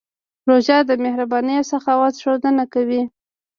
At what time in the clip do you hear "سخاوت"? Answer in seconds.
1.71-2.13